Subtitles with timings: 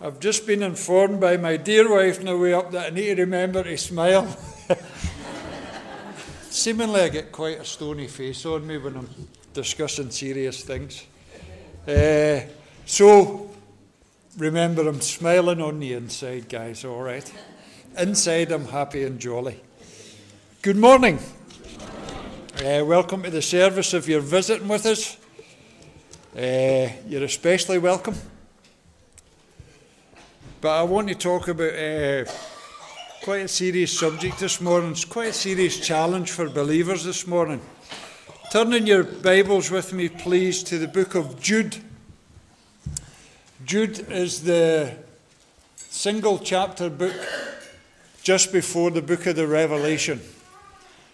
[0.00, 3.16] I've just been informed by my dear wife on the way up that I need
[3.16, 4.26] to remember to smile.
[6.50, 9.08] Seemingly, I get quite a stony face on me when I'm
[9.54, 11.04] discussing serious things.
[11.86, 12.40] Uh,
[12.84, 13.50] so,
[14.36, 17.32] remember, I'm smiling on the inside, guys, all right?
[17.96, 19.60] Inside, I'm happy and jolly.
[20.62, 21.20] Good morning.
[22.58, 25.16] Uh, welcome to the service if you're visiting with us.
[26.36, 28.14] Uh, you're especially welcome.
[30.60, 32.30] But I want to talk about uh,
[33.22, 34.90] quite a serious subject this morning.
[34.90, 37.62] It's quite a serious challenge for believers this morning.
[38.52, 41.78] Turn in your Bibles with me, please, to the book of Jude.
[43.64, 44.94] Jude is the
[45.88, 47.16] single chapter book
[48.22, 50.20] just before the book of the Revelation.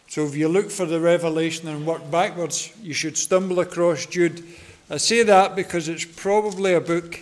[0.08, 4.42] So if you look for the Revelation and work backwards, you should stumble across Jude.
[4.92, 7.18] I say that because it's probably a book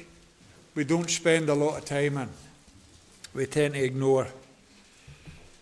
[0.74, 2.28] we don't spend a lot of time in.
[3.32, 4.24] We tend to ignore.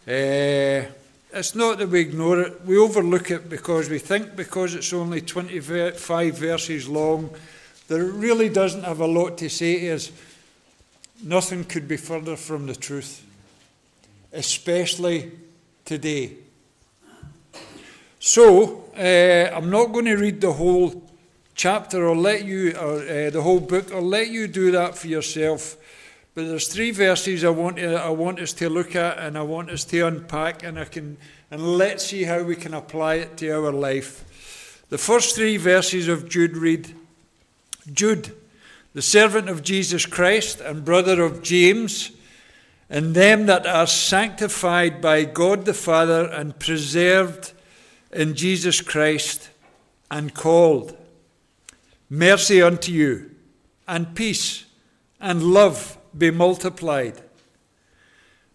[0.07, 0.89] Uh,
[1.35, 5.21] it's not that we ignore it, we overlook it because we think because it's only
[5.21, 7.29] 25 verses long
[7.89, 10.11] that it really doesn't have a lot to say to us.
[11.23, 13.23] Nothing could be further from the truth,
[14.33, 15.31] especially
[15.85, 16.39] today.
[18.19, 21.08] So, uh, I'm not going to read the whole
[21.59, 25.09] chapter or let you, or uh, the whole book, or let you do that for
[25.09, 25.77] yourself.
[26.35, 29.43] But there's three verses I want, to, I want us to look at and I
[29.43, 31.19] want us to unpack, and, I can,
[31.51, 34.85] and let's see how we can apply it to our life.
[34.89, 36.95] The first three verses of Jude read
[37.93, 38.33] Jude,
[38.95, 42.13] the servant of Jesus Christ and brother of James,
[42.89, 47.53] and them that are sanctified by God the Father and preserved
[48.13, 49.51] in Jesus Christ
[50.09, 50.97] and called.
[52.11, 53.31] Mercy unto you,
[53.87, 54.65] and peace,
[55.21, 57.21] and love be multiplied.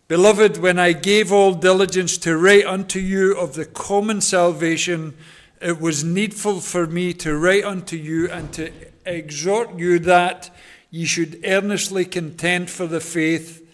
[0.08, 5.16] Beloved, when I gave all diligence to write unto you of the common salvation,
[5.62, 8.72] it was needful for me to write unto you and to
[9.06, 10.50] exhort you that
[10.92, 13.66] ye should earnestly contend for the faith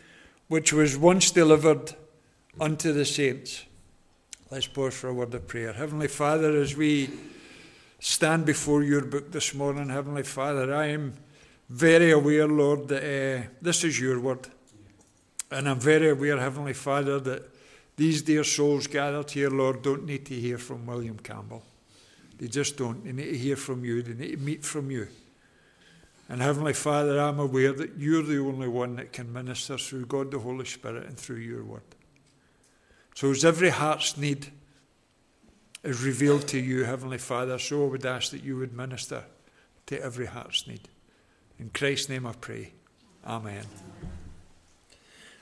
[0.47, 1.93] which was once delivered
[2.59, 3.65] unto the saints.
[4.51, 5.73] Let's pause for a word of prayer.
[5.73, 7.09] Heavenly Father, as we
[7.99, 11.13] stand before your book this morning, Heavenly Father, I am
[11.69, 14.47] very aware, Lord, that uh, this is your word.
[15.51, 17.43] And I'm very aware, Heavenly Father, that
[17.97, 21.63] these dear souls gathered here, Lord, don't need to hear from William Campbell.
[22.37, 23.03] They just don't.
[23.03, 25.07] They need to hear from you, they need to meet from you.
[26.29, 30.31] And Heavenly Father, I'm aware that you're the only one that can minister through God
[30.31, 31.81] the Holy Spirit and through your word.
[33.15, 34.51] So, as every heart's need
[35.83, 39.23] is revealed to you, Heavenly Father, so I would ask that you would minister
[39.85, 40.89] to every heart's need.
[41.57, 42.73] In Christ's name I pray.
[43.25, 43.65] Amen.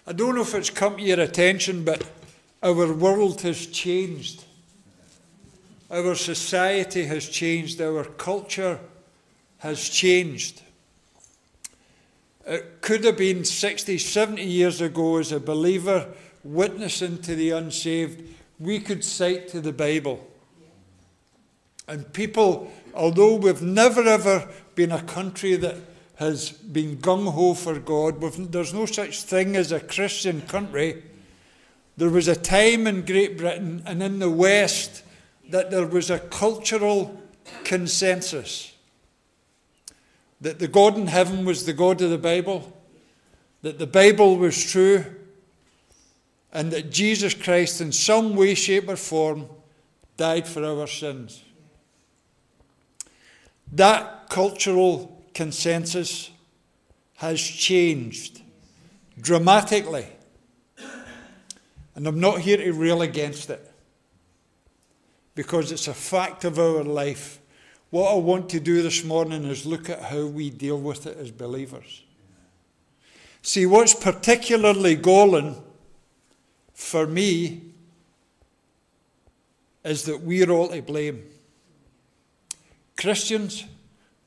[0.05, 2.07] I don't know if it's come to your attention, but
[2.63, 4.45] our world has changed.
[5.89, 7.81] Our society has changed.
[7.81, 8.79] Our culture
[9.59, 10.61] has changed.
[12.45, 16.07] It could have been 60, 70 years ago as a believer
[16.43, 20.25] witnessing to the unsaved we could cite to the Bible.
[21.87, 25.77] And people, although we've never ever been a country that
[26.15, 28.19] has been gung ho for God,
[28.51, 31.03] there's no such thing as a Christian country.
[31.95, 35.03] There was a time in Great Britain and in the West
[35.49, 37.21] that there was a cultural
[37.63, 38.73] consensus
[40.41, 42.71] that the God in heaven was the God of the Bible,
[43.61, 45.05] that the Bible was true,
[46.57, 49.47] and that Jesus Christ, in some way, shape, or form,
[50.17, 51.43] died for our sins.
[53.71, 56.31] That cultural consensus
[57.17, 58.41] has changed
[59.21, 60.07] dramatically.
[61.93, 63.71] And I'm not here to rail against it
[65.35, 67.39] because it's a fact of our life.
[67.91, 71.19] What I want to do this morning is look at how we deal with it
[71.19, 72.03] as believers.
[73.43, 75.61] See, what's particularly galling
[76.77, 77.59] for me
[79.83, 81.23] is that we're all to blame.
[82.95, 83.65] Christians,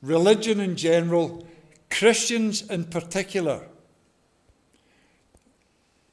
[0.01, 1.47] religion in general,
[1.89, 3.61] Christians in particular.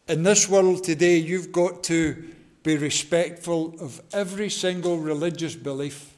[0.06, 2.32] In this world today, you've got to
[2.62, 6.14] be respectful of every single religious belief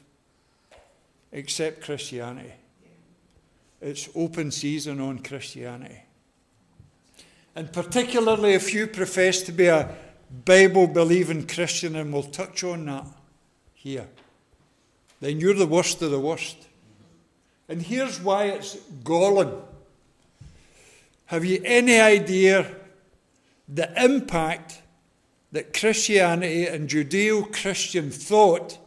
[1.31, 2.53] except Christianity.
[3.81, 6.03] It's open season on Christianity.
[7.55, 9.93] And particularly if you profess to be a
[10.31, 13.05] Bible believing Christian, and we'll touch on that
[13.73, 14.07] here,
[15.19, 16.57] then you're the worst of the worst.
[17.67, 19.61] And here's why it's galling
[21.25, 22.75] Have you any idea
[23.67, 24.81] the impact
[25.51, 28.77] that Christianity and Judeo Christian thought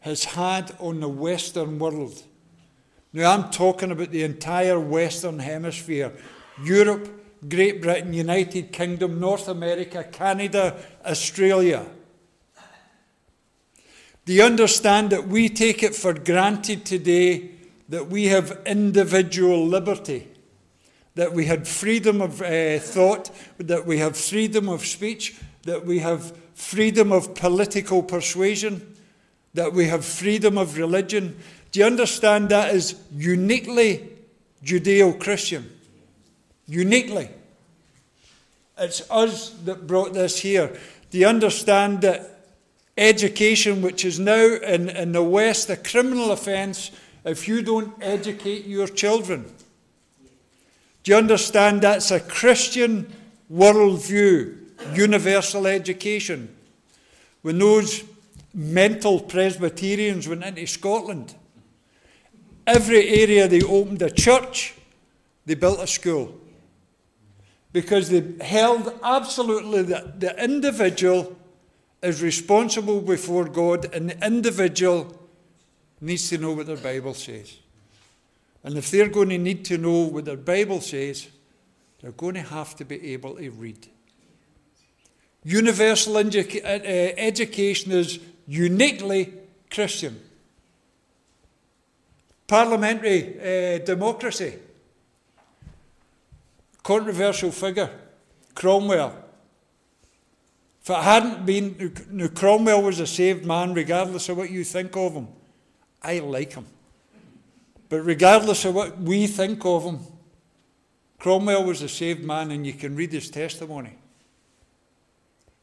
[0.00, 2.22] has had on the Western world?
[3.12, 6.12] Now, I'm talking about the entire Western Hemisphere
[6.62, 7.08] Europe,
[7.48, 11.86] Great Britain, United Kingdom, North America, Canada, Australia.
[14.26, 17.50] Do you understand that we take it for granted today
[17.88, 20.28] that we have individual liberty?
[21.14, 25.98] That we had freedom of uh, thought, that we have freedom of speech, that we
[26.00, 28.94] have freedom of political persuasion,
[29.54, 31.36] that we have freedom of religion.
[31.72, 34.10] Do you understand that is uniquely
[34.62, 35.79] Judeo Christian?
[36.70, 37.28] Uniquely.
[38.78, 40.78] It's us that brought this here.
[41.10, 42.44] Do you understand that
[42.96, 46.92] education, which is now in, in the West a criminal offence
[47.24, 49.52] if you don't educate your children?
[51.02, 53.12] Do you understand that's a Christian
[53.52, 54.56] worldview,
[54.94, 56.54] universal education?
[57.42, 58.04] When those
[58.54, 61.34] mental Presbyterians went into Scotland,
[62.64, 64.74] every area they opened a church,
[65.46, 66.36] they built a school.
[67.72, 71.36] Because they held absolutely that the individual
[72.02, 75.16] is responsible before God, and the individual
[76.00, 77.58] needs to know what their Bible says.
[78.64, 81.28] And if they're going to need to know what their Bible says,
[82.00, 83.86] they're going to have to be able to read.
[85.44, 89.32] Universal edu- uh, education is uniquely
[89.70, 90.20] Christian.
[92.46, 94.54] Parliamentary uh, democracy.
[96.82, 97.90] Controversial figure.
[98.54, 99.14] Cromwell.
[100.82, 104.96] If it hadn't been, now Cromwell was a saved man, regardless of what you think
[104.96, 105.28] of him.
[106.02, 106.66] I like him.
[107.88, 109.98] But regardless of what we think of him,
[111.18, 113.94] Cromwell was a saved man, and you can read his testimony.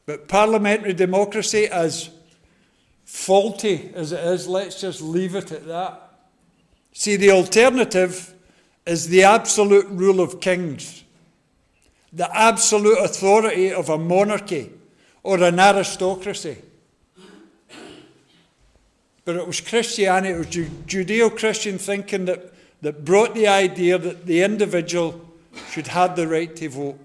[0.06, 2.10] But parliamentary democracy, as
[3.04, 6.12] faulty as it is, let's just leave it at that.
[6.92, 8.34] See, the alternative
[8.86, 11.04] is the absolute rule of kings,
[12.12, 14.70] the absolute authority of a monarchy
[15.22, 16.56] or an aristocracy.
[19.24, 24.24] But it was Christianity, it was Judeo Christian thinking that, that brought the idea that
[24.24, 25.20] the individual
[25.70, 26.98] should have the right to vote.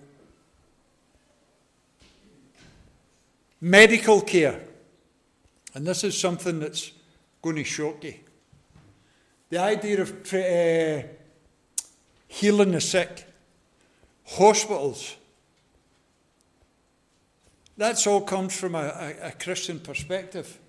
[3.59, 4.61] Medical care.
[5.73, 6.91] And this is something that's
[7.41, 8.15] going to shock you.
[9.49, 11.07] The idea of uh,
[12.27, 13.25] healing the sick,
[14.25, 15.15] hospitals,
[17.77, 20.59] that's all comes from a, a, a Christian perspective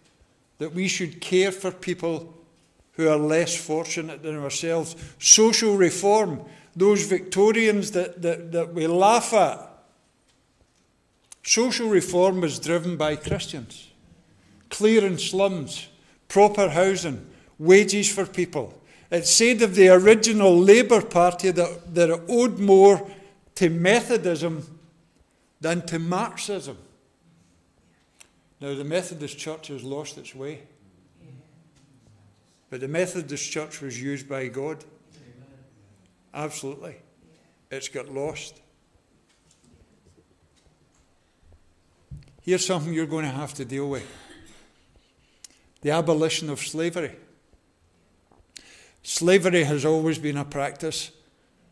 [0.58, 2.34] that we should care for people
[2.92, 4.96] who are less fortunate than ourselves.
[5.18, 6.42] Social reform,
[6.76, 9.70] those Victorians that, that, that we laugh at.
[11.42, 13.90] Social reform was driven by Christians.
[14.70, 15.88] Clearing slums,
[16.28, 17.26] proper housing,
[17.58, 18.80] wages for people.
[19.10, 23.06] It said of the original Labour Party that, that it owed more
[23.56, 24.78] to Methodism
[25.60, 26.76] than to Marxism.
[28.60, 30.62] Now, the Methodist Church has lost its way.
[32.70, 34.84] But the Methodist Church was used by God.
[36.32, 36.96] Absolutely.
[37.70, 38.60] It's got lost.
[42.42, 44.06] Here's something you're going to have to deal with
[45.80, 47.12] the abolition of slavery.
[49.02, 51.10] Slavery has always been a practice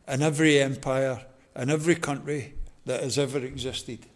[0.07, 1.25] in every empire,
[1.57, 2.55] in every country
[2.87, 4.07] that has ever existed.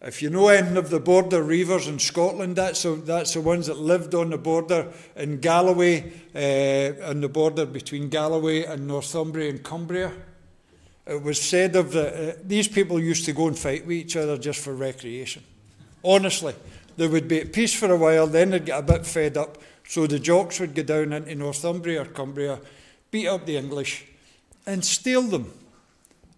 [0.00, 3.66] If you know any of the border reivers in Scotland, that's, a, that's the ones
[3.66, 9.50] that lived on the border in Galloway, uh, on the border between Galloway and Northumbria
[9.50, 10.12] and Cumbria.
[11.04, 14.14] It was said of the, uh, these people used to go and fight with each
[14.14, 15.42] other just for recreation.
[16.04, 16.54] Honestly,
[16.96, 19.58] they would be at peace for a while, then they'd get a bit fed up.
[19.88, 22.60] So the jocks would go down into Northumbria or Cumbria,
[23.10, 24.06] beat up the English,
[24.64, 25.52] and steal them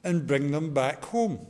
[0.03, 1.47] and bring them back home.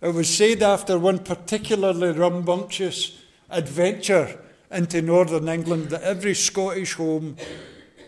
[0.00, 3.18] It was said after one particularly rambunctious
[3.50, 7.36] adventure into northern England that every Scottish home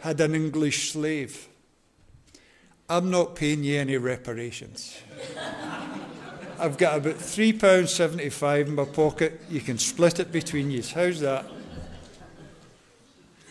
[0.00, 1.48] had an English slave.
[2.88, 4.98] I'm not paying you any reparations.
[6.58, 9.40] I've got about £3.75 in my pocket.
[9.50, 10.82] You can split it between you.
[10.82, 11.46] How's that?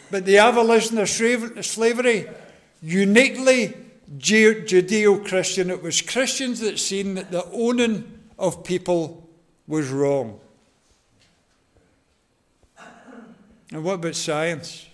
[0.10, 2.30] But the abolition of slavery,
[2.82, 3.74] uniquely
[4.17, 9.29] Judeo Christian, it was Christians that seen that the owning of people
[9.67, 10.39] was wrong.
[13.72, 14.88] And what about science?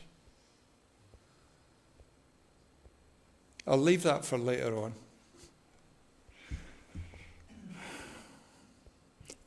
[3.67, 4.93] I'll leave that for later on.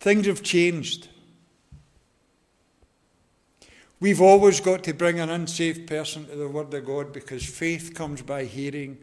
[0.01, 1.09] Things have changed.
[4.01, 7.95] We've always got to bring an unsaved person to the Word of God because faith
[7.95, 8.99] comes by hearing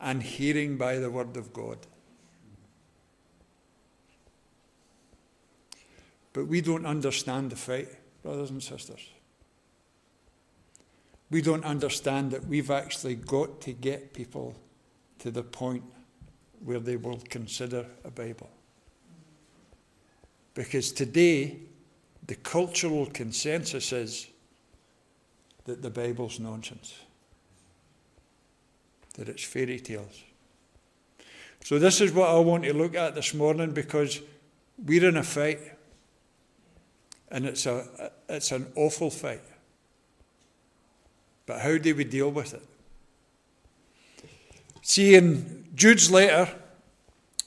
[0.00, 1.78] and hearing by the Word of God.
[6.32, 7.88] But we don't understand the fight,
[8.22, 9.10] brothers and sisters.
[11.30, 14.54] We don't understand that we've actually got to get people
[15.20, 15.84] to the point
[16.64, 18.50] where they will consider a Bible.
[20.54, 21.58] Because today,
[22.26, 24.26] the cultural consensus is
[25.64, 26.94] that the Bible's nonsense,
[29.14, 30.22] that it's fairy tales.
[31.64, 34.20] So, this is what I want to look at this morning because
[34.82, 35.60] we're in a fight,
[37.30, 39.42] and it's, a, it's an awful fight.
[41.46, 42.62] But how do we deal with it?
[44.82, 46.52] See, in Jude's letter,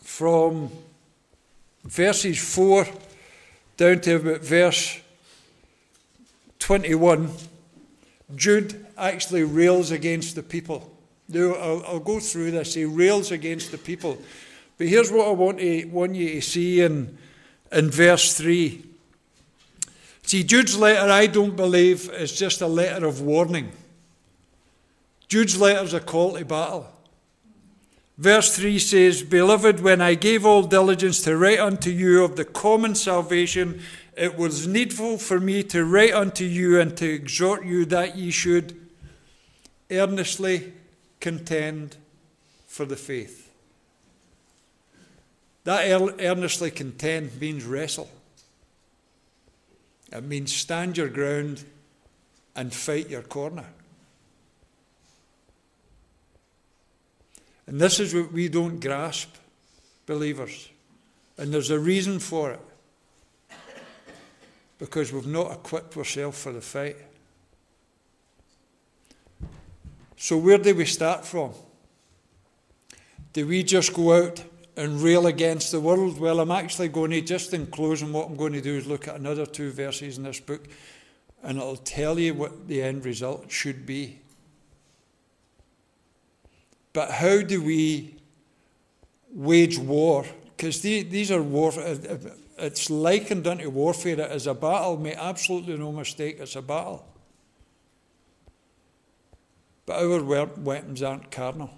[0.02, 0.70] from
[1.84, 2.86] verses 4
[3.78, 5.00] down to about verse
[6.60, 7.32] 21,
[8.36, 10.93] Jude actually rails against the people.
[11.30, 12.74] Now, I'll, I'll, go through this.
[12.74, 14.18] He rails against the people.
[14.78, 17.18] But here's what I want, to, want you to see in,
[17.72, 18.84] in verse 3.
[20.24, 23.72] See, Jude's letter, I don't believe, is just a letter of warning.
[25.28, 26.88] Jude's letter is a call to battle.
[28.18, 32.46] Verse 3 says, Beloved, when I gave all diligence to write unto you of the
[32.46, 33.82] common salvation,
[34.16, 38.30] it was needful for me to write unto you and to exhort you that ye
[38.30, 38.80] should
[39.90, 40.74] earnestly
[41.24, 41.96] contend
[42.68, 43.50] for the faith.
[45.64, 45.90] That
[46.20, 48.12] earnestly contend means wrestle.
[50.12, 51.64] It means stand your ground
[52.58, 53.66] and fight your corner.
[57.68, 59.34] And this is what we don't grasp,
[60.06, 60.68] believers.
[61.38, 62.62] And there's a reason for it.
[64.78, 66.98] Because we've not equipped ourselves for the fight.
[70.16, 71.54] So, where do we start from?
[73.34, 74.44] Do we just go out
[74.78, 76.20] and rail against the world?
[76.20, 79.08] Well, I'm actually going to, just in closing, what I'm going to do is look
[79.08, 80.68] at another two verses in this book,
[81.42, 84.20] and it'll tell you what the end result should be.
[86.94, 88.16] But how do we
[89.34, 90.26] wage war?
[90.56, 91.74] Because these are war.
[91.74, 92.18] Uh, uh,
[92.60, 94.20] it's likened unto warfare.
[94.20, 94.98] It is a battle.
[94.98, 96.38] Make absolutely no mistake.
[96.40, 97.04] It's a battle.
[99.86, 101.78] But our weapons aren't carnal.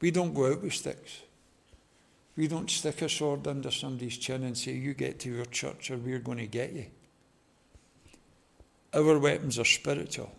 [0.00, 1.22] We don't go out with sticks.
[2.36, 5.90] We don't stick a sword under somebody's chin and say, You get to your church
[5.90, 6.86] or we're going to get you.
[8.94, 10.32] Our weapons are spiritual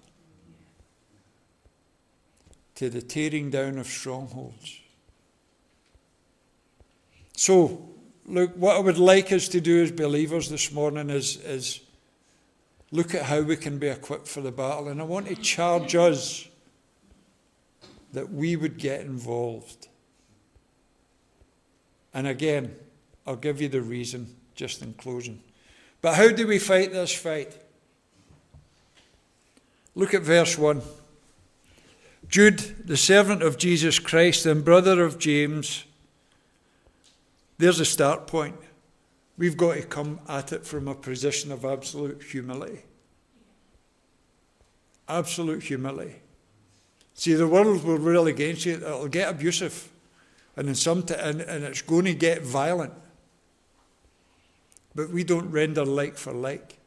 [2.76, 4.80] to the tearing down of strongholds.
[7.36, 7.90] So,
[8.26, 11.82] look, what I would like us to do as believers this morning is, is
[12.94, 14.88] look at how we can be equipped for the battle.
[14.88, 16.48] And I want to charge us
[18.14, 19.88] that we would get involved.
[22.14, 22.76] And again,
[23.26, 25.42] I'll give you the reason just in closing.
[26.02, 27.58] But how do we fight this fight?
[29.96, 30.84] Look at verse 1.
[32.30, 35.86] Jude, the servant of Jesus Christ and brother of James,
[37.58, 38.56] there's a start point.
[39.38, 42.84] We've got to come at it from a position of absolute humility.
[45.08, 46.16] Absolute humility.
[47.16, 48.76] See, the world will rail against you.
[48.76, 49.90] It'll get abusive,
[50.56, 52.94] and in some t- and, and it's going to get violent.
[54.96, 56.78] But we don't render like for like.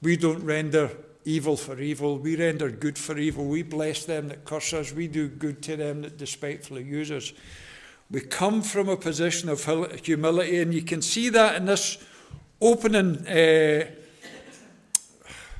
[0.00, 0.90] We don't render
[1.24, 2.18] evil for evil.
[2.18, 3.44] We render good for evil.
[3.44, 4.92] We bless them that curse us.
[4.92, 7.32] We do good to them that despitefully use us.
[8.10, 9.64] We come from a position of
[10.04, 11.98] humility, and you can see that in this
[12.60, 13.84] opening uh,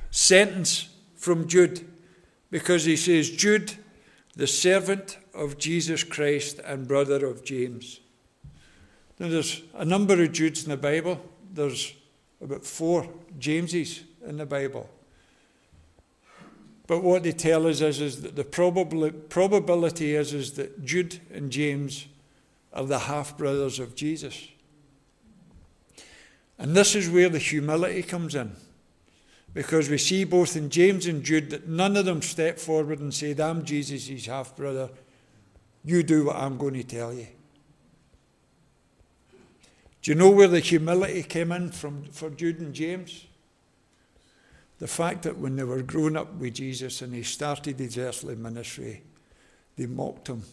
[0.09, 1.85] sentence from Jude,
[2.49, 3.73] because he says, Jude,
[4.35, 7.99] the servant of Jesus Christ and brother of James.
[9.19, 11.21] Now, there's a number of Judes in the Bible.
[11.53, 11.93] There's
[12.41, 14.89] about four Jameses in the Bible.
[16.87, 21.51] But what they tell us is, is that the probability is, is that Jude and
[21.51, 22.07] James
[22.73, 24.47] are the half brothers of Jesus.
[26.57, 28.55] And this is where the humility comes in.
[29.53, 33.13] Because we see both in James and Jude that none of them step forward and
[33.13, 34.89] say, I'm Jesus' half brother.
[35.83, 37.27] You do what I'm going to tell you.
[40.01, 43.25] Do you know where the humility came in from for Jude and James?
[44.77, 48.35] The fact that when they were growing up with Jesus and he started his earthly
[48.35, 49.03] ministry,
[49.75, 50.43] they mocked him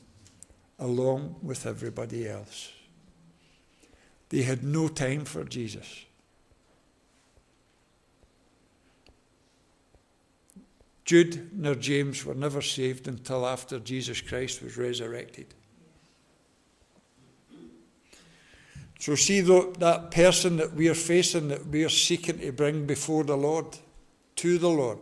[0.78, 2.72] along with everybody else.
[4.28, 6.04] they had no time for Jesus.
[11.04, 15.46] Jude nor James were never saved until after Jesus Christ was resurrected.
[18.98, 23.22] So, see that person that we are facing, that we are seeking to bring before
[23.22, 23.78] the Lord,
[24.36, 24.98] to the Lord,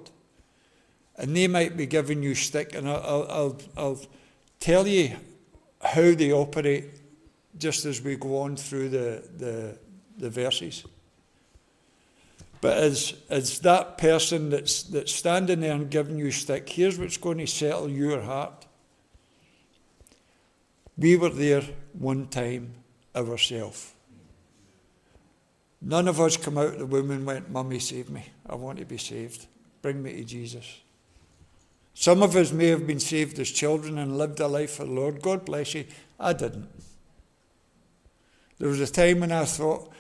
[1.16, 4.00] and they might be giving you stick, and I'll, I'll, I'll
[4.60, 5.16] tell you
[5.84, 6.86] how they operate
[7.58, 9.78] just as we go on through the, the,
[10.18, 10.84] the verses.
[12.60, 17.18] But as, as that person that's, that's standing there and giving you stick, here's what's
[17.18, 18.66] going to settle your heart.
[20.96, 21.62] We were there
[21.92, 22.72] one time
[23.14, 23.92] ourselves.
[25.82, 28.24] None of us come out of the womb and went, Mummy, save me.
[28.48, 29.46] I want to be saved.
[29.82, 30.80] Bring me to Jesus.
[31.94, 34.90] Some of us may have been saved as children and lived a life for the
[34.90, 35.22] Lord.
[35.22, 35.86] God bless you.
[36.18, 36.68] I didn't.
[38.58, 39.90] There was a time when I thought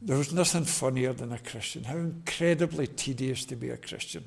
[0.00, 1.84] there was nothing funnier than a Christian.
[1.84, 4.24] How incredibly tedious to be a Christian.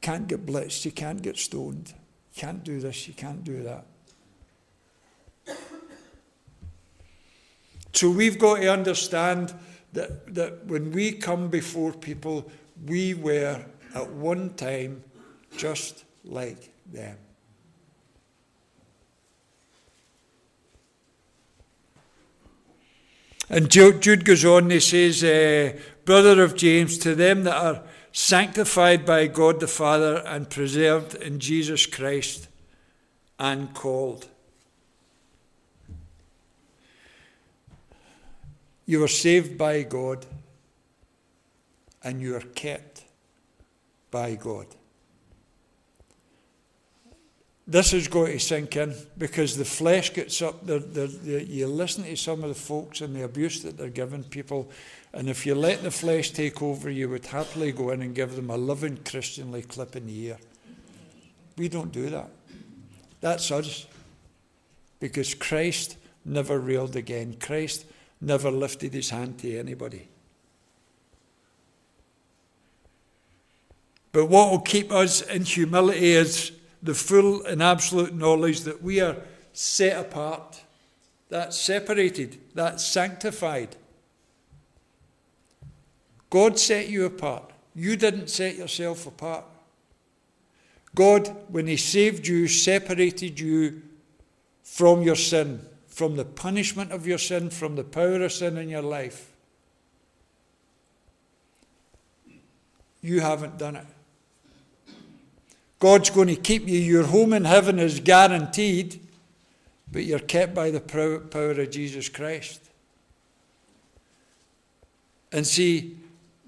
[0.00, 1.94] Can't get blitzed, you can't get stoned,
[2.34, 3.86] you can't do this, you can't do that.
[7.92, 9.54] So we've got to understand
[9.92, 12.50] that, that when we come before people,
[12.86, 15.04] we were at one time
[15.56, 17.16] just like them.
[23.48, 29.04] And Jude goes on, he says, uh, Brother of James, to them that are sanctified
[29.04, 32.48] by God the Father and preserved in Jesus Christ
[33.38, 34.28] and called.
[38.86, 40.26] You are saved by God
[42.02, 43.04] and you are kept
[44.10, 44.66] by God.
[47.66, 50.66] This is going to sink in because the flesh gets up.
[50.66, 53.88] They're, they're, they're, you listen to some of the folks and the abuse that they're
[53.88, 54.68] giving people,
[55.12, 58.34] and if you let the flesh take over, you would happily go in and give
[58.34, 60.38] them a loving Christianly clip in the ear.
[61.56, 62.30] We don't do that.
[63.20, 63.86] That's us.
[64.98, 67.36] Because Christ never railed again.
[67.38, 67.84] Christ
[68.20, 70.08] never lifted his hand to anybody.
[74.12, 79.00] But what will keep us in humility is the full and absolute knowledge that we
[79.00, 79.16] are
[79.52, 80.62] set apart,
[81.28, 83.76] that's separated, that's sanctified.
[86.30, 87.50] God set you apart.
[87.74, 89.44] You didn't set yourself apart.
[90.94, 93.82] God, when He saved you, separated you
[94.62, 95.60] from your sin
[95.92, 99.30] from the punishment of your sin, from the power of sin in your life.
[103.02, 103.86] You haven't done it.
[105.82, 106.78] God's going to keep you.
[106.78, 109.00] Your home in heaven is guaranteed,
[109.90, 112.60] but you're kept by the power of Jesus Christ.
[115.32, 115.96] And see,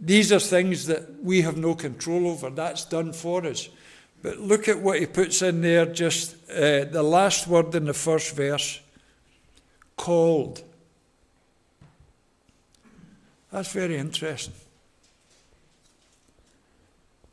[0.01, 2.49] these are things that we have no control over.
[2.49, 3.69] That's done for us.
[4.23, 7.93] But look at what he puts in there, just uh, the last word in the
[7.93, 8.81] first verse
[9.97, 10.63] called.
[13.51, 14.55] That's very interesting.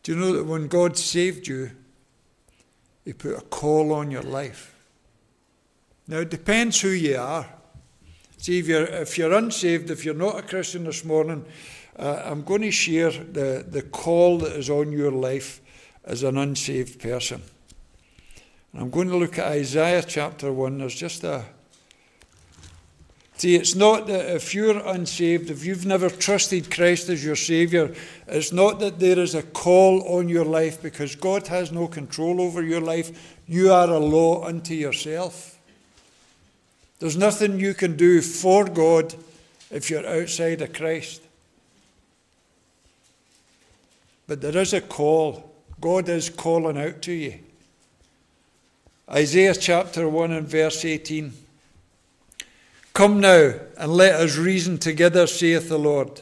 [0.01, 1.69] Do you know that when God saved you,
[3.05, 4.75] He put a call on your life?
[6.07, 7.47] Now, it depends who you are.
[8.37, 11.45] See, if you're, if you're unsaved, if you're not a Christian this morning,
[11.97, 15.61] uh, I'm going to share the, the call that is on your life
[16.03, 17.41] as an unsaved person.
[18.73, 20.79] And I'm going to look at Isaiah chapter 1.
[20.79, 21.45] There's just a,
[23.41, 27.89] See, it's not that if you're unsaved, if you've never trusted Christ as your Saviour,
[28.27, 32.39] it's not that there is a call on your life because God has no control
[32.39, 33.36] over your life.
[33.47, 35.58] You are a law unto yourself.
[36.99, 39.15] There's nothing you can do for God
[39.71, 41.23] if you're outside of Christ.
[44.27, 45.51] But there is a call.
[45.80, 47.39] God is calling out to you.
[49.10, 51.34] Isaiah chapter 1 and verse 18.
[52.93, 56.21] Come now, and let us reason together, saith the Lord.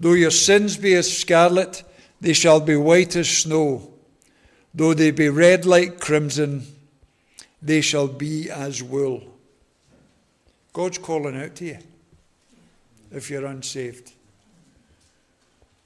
[0.00, 1.84] Though your sins be as scarlet,
[2.20, 3.92] they shall be white as snow.
[4.74, 6.66] Though they be red like crimson,
[7.60, 9.22] they shall be as wool.
[10.72, 11.78] God's calling out to you
[13.10, 14.12] if you're unsaved.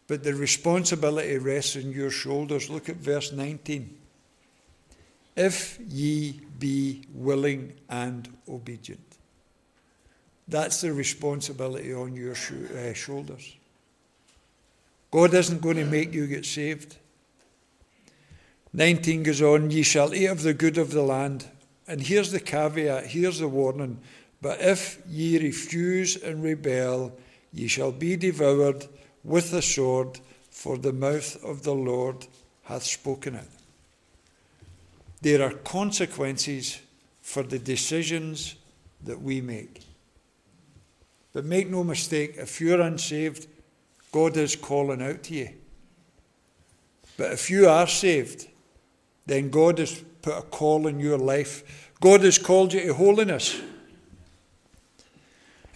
[0.07, 2.71] But the responsibility rests on your shoulders.
[2.71, 3.99] Look at verse 19.
[5.35, 9.06] If ye be willing and obedient.
[10.49, 13.57] That's the responsibility on your uh, shoulders.
[15.11, 16.97] God isn't going to make you get saved.
[18.73, 21.49] 19 goes on, Ye shall eat of the good of the land.
[21.89, 23.99] And here's the caveat, here's the warning
[24.43, 27.17] But if ye refuse and rebel,
[27.53, 28.87] ye shall be devoured
[29.25, 32.27] with the sword, for the mouth of the Lord
[32.65, 33.49] hath spoken it.
[35.23, 36.81] There are consequences
[37.23, 38.57] for the decisions
[39.05, 39.86] that we make.
[41.37, 43.47] But make no mistake, if you're unsaved,
[44.11, 45.51] God is calling out to you.
[47.19, 48.49] But if you are saved,
[49.27, 51.93] then God has put a call in your life.
[52.01, 53.61] God has called you to holiness.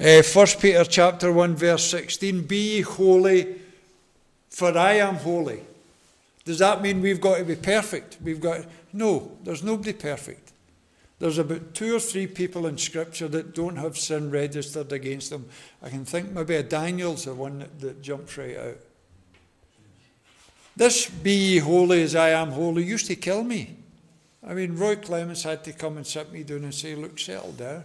[0.02, 3.56] Uh, 1 Peter chapter 1 verse 16, Be ye holy,
[4.48, 5.60] for I am holy.
[6.46, 8.16] Does that mean we've got to be perfect?
[8.24, 10.49] We've got no, there's nobody perfect.
[11.20, 15.48] There's about two or three people in Scripture that don't have sin registered against them.
[15.82, 18.78] I can think maybe a Daniel's the one that, that jumps right out.
[20.76, 23.76] This be holy as I am holy used to kill me.
[24.44, 27.52] I mean, Roy Clements had to come and sit me down and say, Look, settle
[27.52, 27.84] down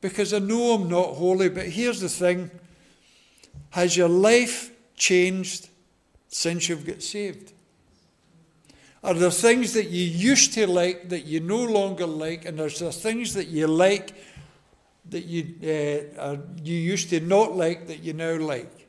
[0.00, 1.48] because I know I'm not holy.
[1.48, 2.50] But here's the thing
[3.70, 5.68] Has your life changed
[6.28, 7.52] since you've got saved?
[9.02, 12.80] Are there things that you used to like that you no longer like, and there's
[12.80, 14.12] there things that you like
[15.08, 18.88] that you, uh, are, you used to not like that you now like?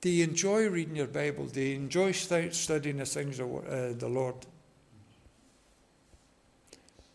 [0.00, 1.46] Do you enjoy reading your Bible?
[1.46, 4.34] Do you enjoy studying the things of uh, the Lord?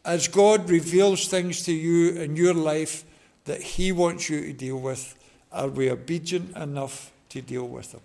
[0.05, 3.03] as God reveals things to you in your life
[3.45, 5.15] that He wants you to deal with,
[5.51, 8.01] are we obedient enough to deal with them?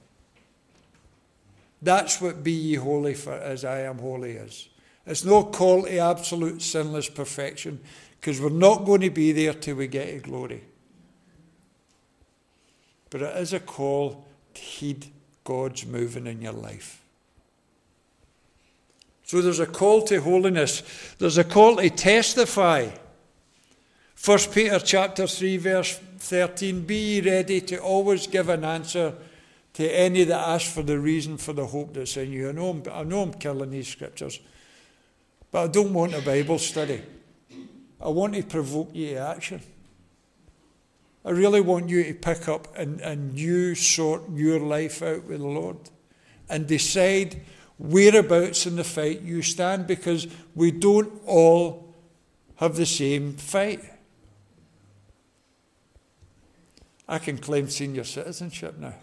[1.85, 4.69] That's what be ye holy for as I am holy is.
[5.07, 7.81] It's no call to absolute sinless perfection
[8.19, 10.65] because we're not going to be there till we get to glory.
[13.11, 15.07] But it is a call to heed
[15.45, 17.03] God's moving in your life.
[19.25, 20.83] So there's a call to holiness.
[21.19, 22.89] There's a call to testify.
[24.25, 29.15] 1 Peter chapter 3 verse 13 Be ready to always give an answer
[29.75, 32.49] to any that ask for the reason for the hope that's in you.
[32.49, 34.41] I know I'm, I know I'm killing these scriptures,
[35.51, 37.03] but I don't want a Bible study.
[38.01, 39.61] I want to provoke you to action.
[41.25, 45.41] I really want you to pick up and, and you sort your life out with
[45.41, 45.79] the Lord
[46.49, 47.41] and decide
[47.79, 51.95] whereabouts in the fight you stand because we don't all
[52.57, 53.83] have the same fight.
[57.09, 58.95] I can claim senior citizenship now.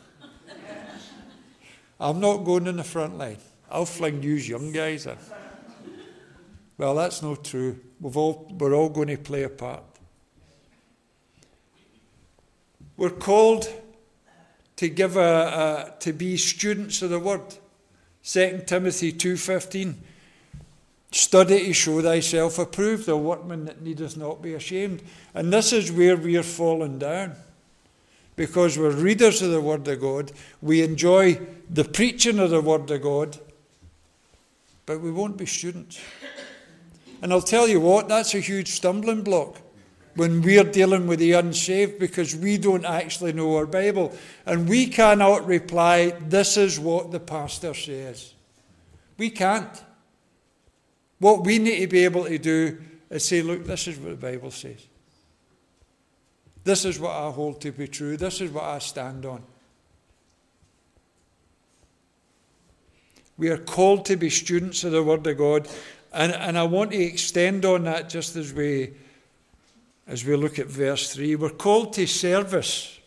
[2.02, 3.38] I'm not going in the front line.
[3.70, 5.18] I'll fling you young guys in.
[6.78, 7.80] Well, that's not true.
[8.00, 9.84] We've all, we're all going to play a part.
[12.98, 13.68] We're called
[14.78, 17.44] to give a, a to be students of the word.
[18.24, 19.94] 2 Timothy 2.15
[21.12, 25.04] Study to show thyself approved, a workman that needeth not be ashamed.
[25.36, 27.36] And this is where we are falling down.
[28.42, 30.32] Because we're readers of the Word of God,
[30.64, 33.38] we enjoy the preaching of the Word of God,
[34.88, 36.02] but we won't be students.
[37.22, 39.58] And I'll tell you what, that's a huge stumbling block
[40.16, 44.12] when we're dealing with the unsaved because we don't actually know our Bible.
[44.48, 48.34] And we cannot reply, This is what the pastor says.
[49.20, 49.84] We can't.
[51.20, 54.32] What we need to be able to do is say, Look, this is what the
[54.32, 54.88] Bible says.
[56.64, 58.18] This is what I hold to be true.
[58.18, 59.42] This is what I stand on.
[63.38, 65.68] We are called to be students of the Word of God.
[66.14, 68.94] And, and I want to extend on that just as we
[70.08, 71.36] as we look at verse 3.
[71.36, 73.00] We're called to service.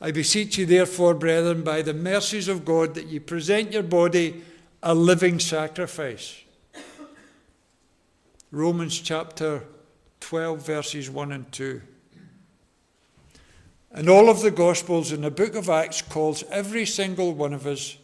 [0.00, 4.42] I beseech you, therefore, brethren, by the mercies of God, that you present your body
[4.82, 6.42] a living sacrifice.
[8.50, 9.62] Romans chapter
[10.26, 11.80] 12, verses 1 and 2.
[13.92, 17.64] And all of the Gospels in the book of Acts calls every single one of
[17.64, 17.96] us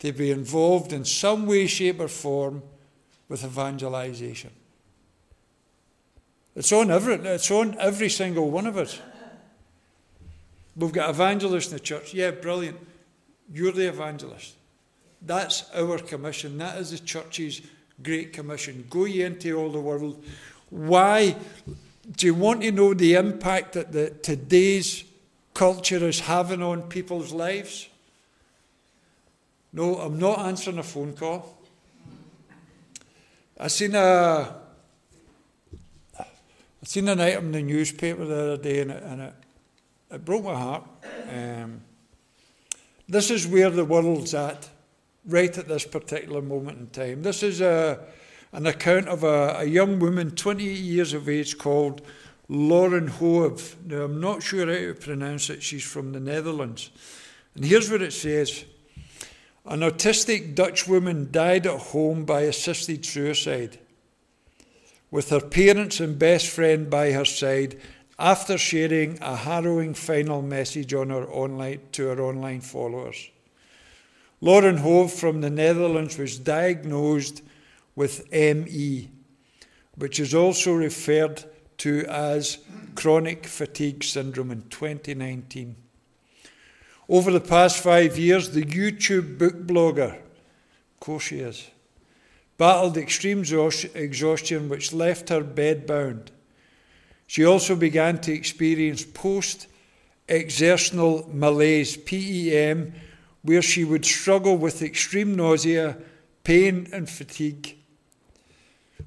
[0.00, 2.64] to be involved in some way, shape, or form
[3.28, 4.50] with evangelization.
[6.56, 9.00] It's on every, it's on every single one of us.
[10.74, 12.12] We've got evangelists in the church.
[12.12, 12.78] Yeah, brilliant.
[13.52, 14.56] You're the evangelist.
[15.22, 16.58] That's our commission.
[16.58, 17.62] That is the church's
[18.02, 18.84] great commission.
[18.90, 20.24] Go ye into all the world.
[20.70, 21.36] Why?
[22.16, 25.04] Do you want to know the impact that the, today's
[25.54, 27.88] culture is having on people's lives?
[29.72, 31.58] No, I'm not answering a phone call.
[33.60, 34.54] I seen a
[36.18, 39.34] I seen an item in the newspaper the other day and it, and it,
[40.12, 40.84] it broke my heart.
[41.30, 41.80] Um,
[43.08, 44.68] this is where the world's at,
[45.26, 47.22] right at this particular moment in time.
[47.22, 47.98] This is a,
[48.52, 52.02] an account of a, a young woman, 28 years of age, called
[52.48, 53.76] Lauren Hoeve.
[53.84, 55.62] Now, I'm not sure how to pronounce it.
[55.62, 56.90] She's from the Netherlands.
[57.54, 58.64] And here's what it says
[59.66, 63.78] An autistic Dutch woman died at home by assisted suicide,
[65.10, 67.78] with her parents and best friend by her side
[68.18, 73.30] after sharing a harrowing final message on her online, to her online followers.
[74.40, 77.42] Lauren Hoeve from the Netherlands was diagnosed
[77.98, 79.10] with ME,
[79.96, 81.42] which is also referred
[81.78, 82.58] to as
[82.94, 85.74] chronic fatigue syndrome in 2019.
[87.08, 91.70] Over the past five years, the YouTube book blogger, of course she is,
[92.56, 96.28] battled extreme exhaustion which left her bedbound.
[97.26, 99.66] She also began to experience post
[100.28, 102.94] exertional malaise, PEM,
[103.42, 105.96] where she would struggle with extreme nausea,
[106.44, 107.77] pain, and fatigue,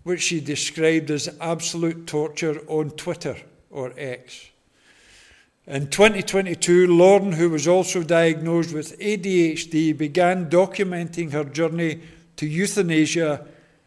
[0.04, 3.38] which she described as absolute torture on Twitter
[3.70, 4.50] or X.
[5.68, 12.02] In 2022, Lauren, who was also diagnosed with ADHD, began documenting her journey
[12.38, 13.46] to euthanasia.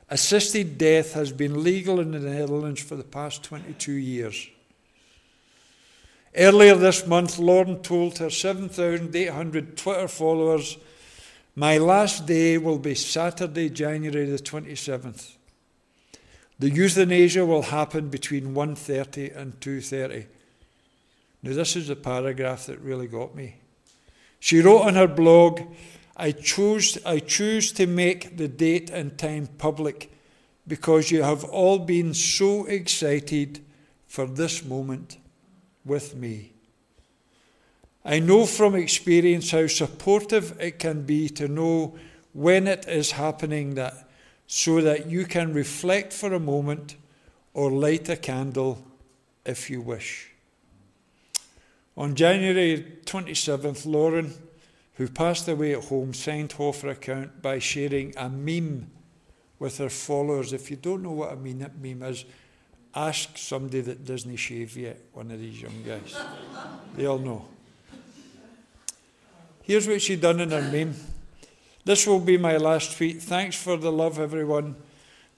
[0.09, 4.49] Assisted death has been legal in the Netherlands for the past 22 years.
[6.37, 10.77] Earlier this month, Lauren told her 7,800 Twitter followers,
[11.55, 15.34] My last day will be Saturday, January the 27th.
[16.59, 20.27] The euthanasia will happen between 1.30 and 2.30.
[21.43, 23.57] Now, this is the paragraph that really got me.
[24.39, 25.61] She wrote on her blog,
[26.17, 30.13] I, chose, I choose to make the date and time public
[30.67, 33.61] because you have all been so excited
[34.07, 35.19] for this moment
[35.85, 36.53] with me.
[38.05, 41.97] I know from experience how supportive it can be to know
[42.33, 44.04] when it is happening that
[44.47, 46.97] so that you can reflect for a moment
[47.53, 48.85] or light a candle
[49.45, 50.31] if you wish.
[51.97, 54.35] On January 27th, Lauren,
[54.95, 58.91] who passed away at home, signed off her account by sharing a meme
[59.59, 60.53] with her followers.
[60.53, 62.25] If you don't know what a meme is,
[62.97, 66.17] Ask somebody that doesn't shave yet, one of these young guys.
[66.97, 67.45] they all know.
[69.63, 70.95] Here's what she done in her meme.
[71.85, 73.21] This will be my last tweet.
[73.21, 74.77] Thanks for the love, everyone.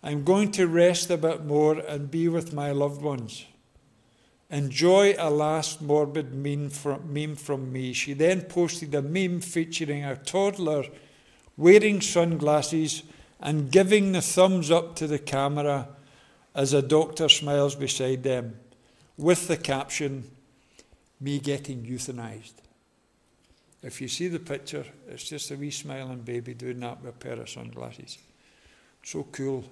[0.03, 3.45] I'm going to rest a bit more and be with my loved ones.
[4.49, 7.93] Enjoy a last morbid meme from, meme from me.
[7.93, 10.85] She then posted a meme featuring a toddler
[11.57, 13.03] wearing sunglasses
[13.41, 15.89] and giving the thumbs up to the camera
[16.55, 18.57] as a doctor smiles beside them
[19.17, 20.31] with the caption,
[21.19, 22.53] Me getting euthanized.
[23.87, 27.17] If you see the picture, it's just a wee smiling baby doing that with a
[27.17, 28.19] pair of sunglasses.
[29.05, 29.65] So cool.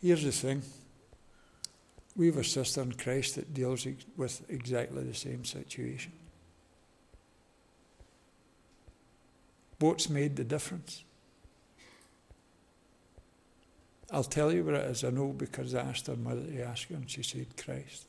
[0.00, 0.62] Here's the thing
[2.16, 6.12] we have a sister in Christ that deals with exactly the same situation.
[9.78, 11.04] What's made the difference?
[14.10, 15.04] I'll tell you what it is.
[15.04, 18.06] I know because I asked her mother to ask her, and she said, Christ.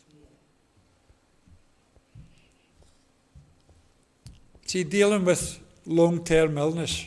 [4.65, 7.05] See, dealing with long term illness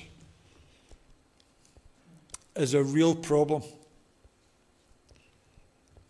[2.57, 3.63] is a real problem.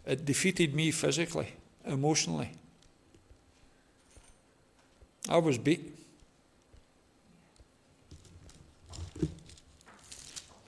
[0.06, 1.48] It defeated me physically,
[1.84, 2.50] emotionally.
[5.28, 5.94] I was beat.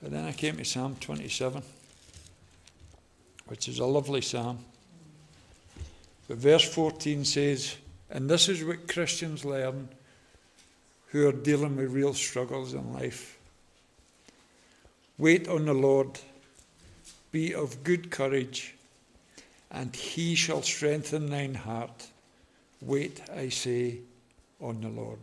[0.01, 1.63] But then I came to Psalm 27
[3.51, 4.59] which is a lovely psalm.
[6.29, 7.75] But verse 14 says,
[8.09, 9.89] and this is what Christians learn
[11.11, 13.37] who are dealing with real struggles in life.
[15.17, 16.19] Wait on the Lord,
[17.31, 18.75] be of good courage,
[19.69, 22.07] and he shall strengthen thine heart.
[22.81, 23.99] Wait, I say,
[24.59, 25.19] on the Lord.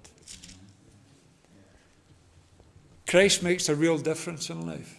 [3.07, 4.96] Christ makes a real difference in life.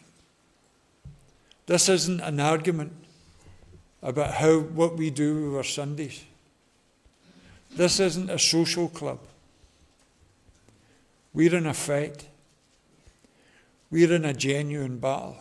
[1.67, 2.93] This isn't an argument
[4.01, 6.23] about how what we do with our Sundays.
[7.75, 9.19] This isn't a social club.
[11.33, 12.27] We're in a fight.
[13.91, 15.37] We're in a genuine battle.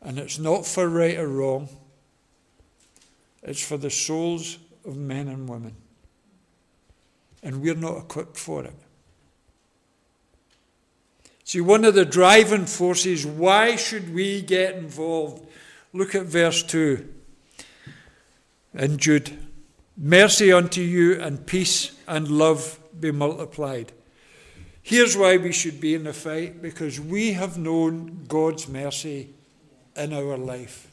[0.00, 1.68] And it's not for right or wrong.
[3.42, 5.76] It's for the souls of men and women.
[7.42, 8.74] And we're not equipped for it.
[11.44, 15.46] See, one of the driving forces, why should we get involved?
[15.92, 17.06] Look at verse 2
[18.74, 19.38] in Jude.
[19.96, 23.92] Mercy unto you and peace and love be multiplied.
[24.82, 29.30] Here's why we should be in the fight because we have known God's mercy
[29.96, 30.88] in our life.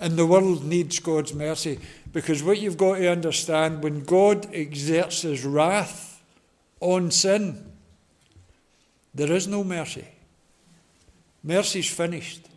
[0.00, 1.78] And the world needs God's mercy
[2.10, 6.22] because what you've got to understand when God exerts his wrath
[6.80, 7.70] on sin,
[9.14, 10.06] there is no mercy.
[11.42, 12.49] Mercy's finished.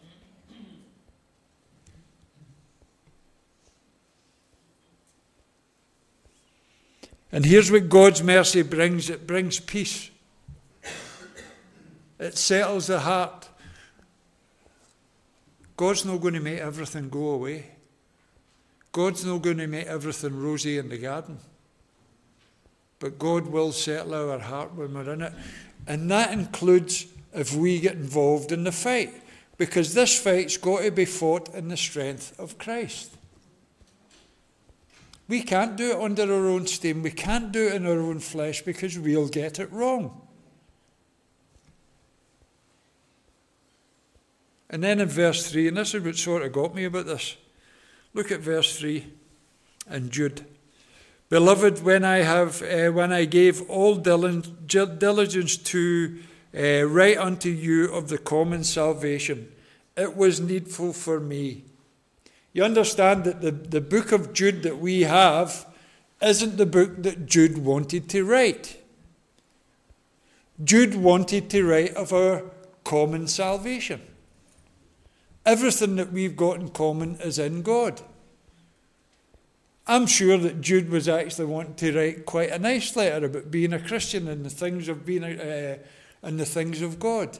[7.33, 10.11] And here's what God's mercy brings it brings peace,
[12.19, 13.49] it settles the heart.
[15.75, 17.65] God's not going to make everything go away.
[18.91, 21.39] God's not going to make everything rosy in the garden.
[22.99, 25.33] But God will settle our heart when we're in it.
[25.87, 29.11] And that includes if we get involved in the fight.
[29.57, 33.12] Because this fight's got to be fought in the strength of Christ.
[35.27, 37.01] We can't do it under our own steam.
[37.01, 40.21] We can't do it in our own flesh because we'll get it wrong.
[44.69, 47.37] And then in verse 3, and this is what sort of got me about this.
[48.13, 49.05] Look at verse 3
[49.87, 50.45] and Jude.
[51.29, 56.19] Beloved, when I have uh, when I gave all diligence to
[56.55, 59.51] uh, write unto you of the common salvation,
[59.97, 61.63] it was needful for me
[62.53, 65.65] you understand that the, the book of Jude that we have
[66.21, 68.81] isn't the book that Jude wanted to write.
[70.63, 72.43] Jude wanted to write of our
[72.83, 74.01] common salvation.
[75.45, 78.01] Everything that we've got in common is in God.
[79.85, 83.73] I'm sure that Jude was actually wanting to write quite a nice letter about being
[83.73, 85.77] a Christian and the things of being uh,
[86.21, 87.39] and the things of God.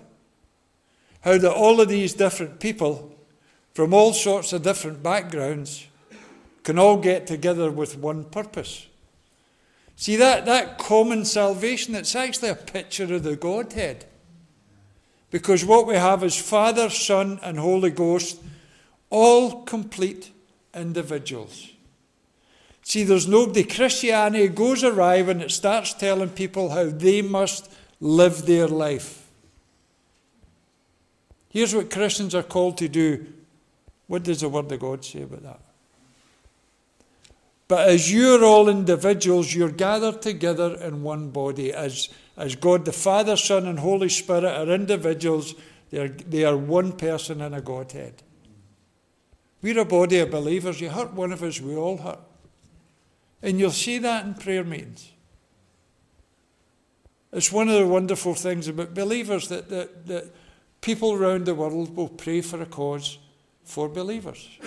[1.21, 3.12] How that all of these different people
[3.73, 5.87] from all sorts of different backgrounds
[6.63, 8.87] can all get together with one purpose.
[9.95, 14.05] See, that, that common salvation, it's actually a picture of the Godhead.
[15.29, 18.39] Because what we have is Father, Son, and Holy Ghost,
[19.09, 20.31] all complete
[20.73, 21.71] individuals.
[22.83, 23.63] See, there's nobody.
[23.63, 29.27] Christianity goes arrive and it starts telling people how they must live their life.
[31.49, 33.25] Here's what Christians are called to do
[34.07, 35.59] what does the Word of God say about that?
[37.67, 41.73] But as you're all individuals, you're gathered together in one body.
[41.73, 45.55] As, as God the Father, Son, and Holy Spirit are individuals,
[45.89, 48.21] they are, they are one person in a Godhead.
[49.61, 50.81] We're a body of believers.
[50.81, 52.19] You hurt one of us, we all hurt.
[53.41, 55.09] And you'll see that in prayer meetings.
[57.31, 60.31] It's one of the wonderful things about believers that, that, that
[60.81, 63.17] people around the world will pray for a cause
[63.63, 64.59] for believers.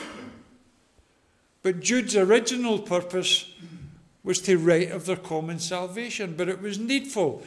[1.62, 3.52] But Jude's original purpose
[4.22, 7.42] was to write of their common salvation, but it was needful.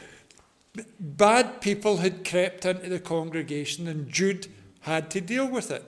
[0.98, 4.46] Bad people had crept into the congregation, and Jude
[4.80, 5.84] had to deal with it.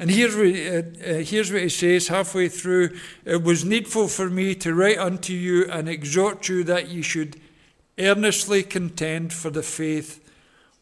[0.00, 4.30] And here's what, uh, uh, here's what he says halfway through It was needful for
[4.30, 7.38] me to write unto you and exhort you that ye should
[7.98, 10.19] earnestly contend for the faith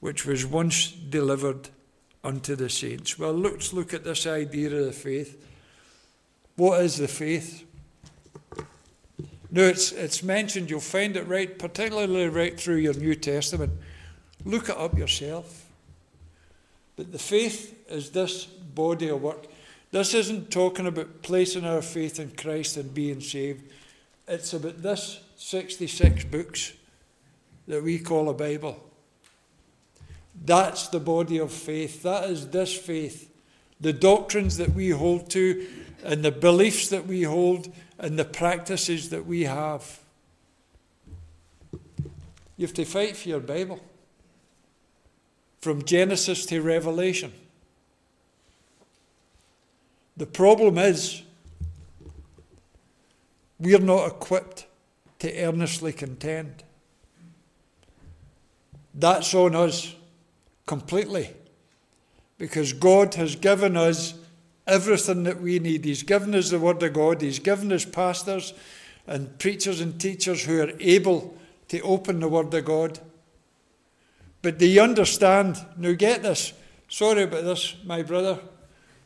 [0.00, 1.68] which was once delivered
[2.22, 3.18] unto the saints.
[3.18, 5.44] Well, let's look at this idea of the faith.
[6.56, 7.64] What is the faith?
[9.50, 13.72] No, it's, it's mentioned, you'll find it right, particularly right through your New Testament.
[14.44, 15.66] Look it up yourself.
[16.96, 19.46] But the faith is this body of work.
[19.90, 23.70] This isn't talking about placing our faith in Christ and being saved.
[24.26, 26.74] It's about this 66 books
[27.66, 28.84] that we call a Bible.
[30.44, 32.02] That's the body of faith.
[32.02, 33.30] That is this faith.
[33.80, 35.66] The doctrines that we hold to,
[36.04, 40.00] and the beliefs that we hold, and the practices that we have.
[42.56, 43.80] You have to fight for your Bible.
[45.60, 47.32] From Genesis to Revelation.
[50.16, 51.22] The problem is,
[53.60, 54.66] we're not equipped
[55.20, 56.64] to earnestly contend.
[58.94, 59.94] That's on us
[60.68, 61.30] completely.
[62.36, 64.14] Because God has given us
[64.68, 65.84] everything that we need.
[65.84, 68.54] He's given us the Word of God, He's given us pastors
[69.08, 71.36] and preachers and teachers who are able
[71.68, 73.00] to open the Word of God.
[74.42, 75.56] But do you understand?
[75.76, 76.52] Now, get this.
[76.88, 78.38] Sorry about this, my brother.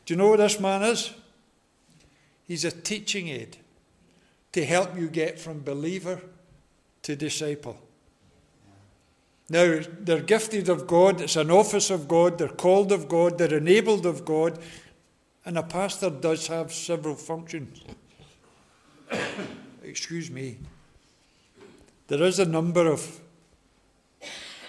[0.05, 1.11] Do you know what this man is?
[2.45, 3.57] He's a teaching aid
[4.51, 6.21] to help you get from believer
[7.03, 7.79] to disciple.
[9.49, 13.57] Now, they're gifted of God, it's an office of God, they're called of God, they're
[13.57, 14.57] enabled of God,
[15.45, 17.83] and a pastor does have several functions.
[19.83, 20.57] excuse me,
[22.07, 23.19] there is a number of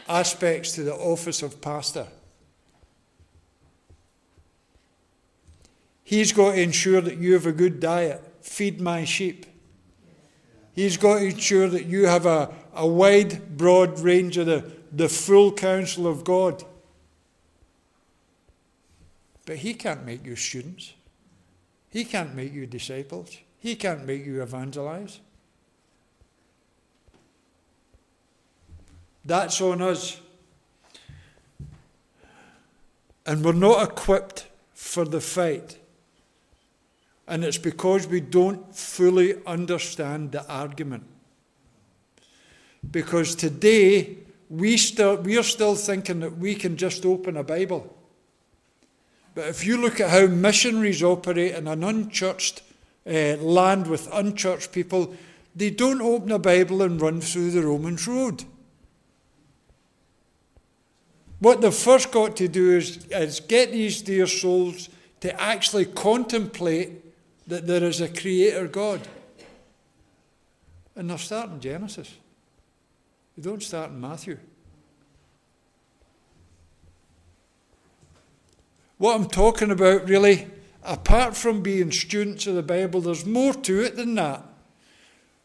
[0.09, 2.07] aspects to the office of pastor.
[6.03, 8.23] He's got to ensure that you have a good diet.
[8.43, 9.47] Feed my sheep.
[10.75, 15.09] He's got to ensure that you have a, a wide, broad range of the, the
[15.09, 16.65] full counsel of God.
[19.47, 20.95] But he can't make you students.
[21.91, 23.37] He can't make you disciples.
[23.59, 25.21] He can't make you evangelize.
[29.25, 30.21] That's on us.
[33.27, 35.79] And we're not equipped for the fight.
[37.27, 41.05] And it's because we don't fully understand the argument.
[42.91, 44.19] Because today,
[44.49, 47.95] we, still, we are still thinking that we can just open a Bible.
[49.35, 52.63] But if you look at how missionaries operate in an unchurched
[53.07, 55.15] uh, land with unchurched people,
[55.57, 58.45] they don't open a Bible and run through the Romans road.
[61.41, 64.89] What they've first got to do is, is get these dear souls
[65.21, 66.93] to actually contemplate
[67.47, 69.01] that there is a creator God.
[70.97, 72.15] And they're starting Genesis.
[73.37, 74.39] They don't start in Matthew.
[78.99, 80.47] What I'm talking about, really,
[80.85, 84.45] apart from being students of the Bible, there's more to it than that.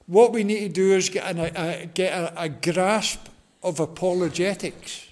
[0.06, 3.28] What we need to do is get, an, a, get a, a grasp
[3.64, 5.08] of apologetics.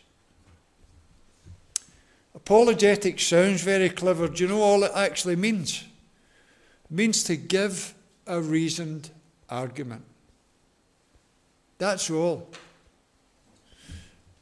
[2.36, 4.28] Apologetics sounds very clever.
[4.28, 5.84] Do you know all it actually means?
[6.86, 7.94] It means to give
[8.28, 9.10] a reasoned
[9.50, 10.04] argument.
[11.80, 12.50] That's all.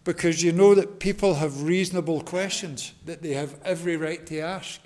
[0.05, 4.79] Because you know that people have reasonable questions that they have every right to ask.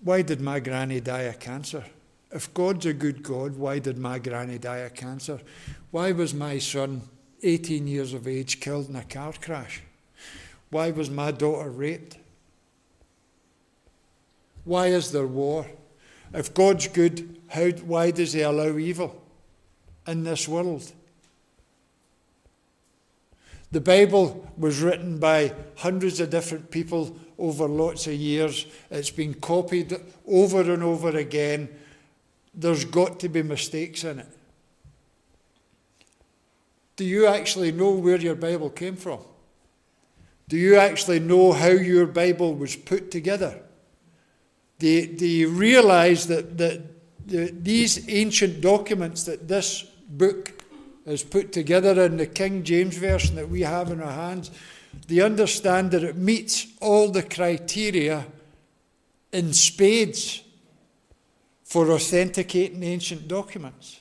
[0.00, 1.84] Why did my granny die of cancer?
[2.30, 5.40] If God's a good God, why did my granny die of cancer?
[5.90, 7.00] Why was my son,
[7.42, 9.82] 18 years of age, killed in a car crash?
[10.70, 12.18] Why was my daughter raped?
[14.64, 15.66] Why is there war?
[16.34, 19.22] If God's good, how, why does He allow evil
[20.06, 20.92] in this world?
[23.70, 28.66] The Bible was written by hundreds of different people over lots of years.
[28.90, 29.94] It's been copied
[30.26, 31.68] over and over again.
[32.54, 34.28] There's got to be mistakes in it.
[36.96, 39.20] Do you actually know where your Bible came from?
[40.48, 43.62] Do you actually know how your Bible was put together?
[44.78, 46.80] Do, do you realize that, that
[47.26, 50.57] the, these ancient documents that this book
[51.10, 54.50] is put together in the King James Version that we have in our hands,
[55.06, 58.26] they understand that it meets all the criteria
[59.32, 60.42] in spades
[61.64, 64.00] for authenticating ancient documents.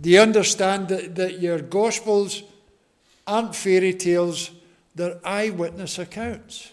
[0.00, 2.42] They understand that, that your Gospels
[3.26, 4.50] aren't fairy tales,
[4.94, 6.72] they're eyewitness accounts,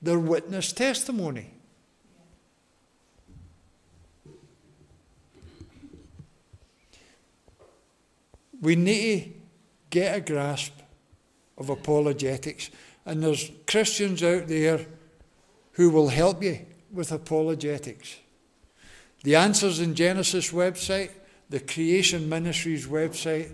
[0.00, 1.51] they're witness testimony.
[8.62, 9.30] We need to
[9.90, 10.72] get a grasp
[11.58, 12.70] of apologetics,
[13.04, 14.86] and there's Christians out there
[15.72, 18.16] who will help you with apologetics.
[19.24, 21.10] The Answers in Genesis website,
[21.50, 23.52] the Creation Ministries website,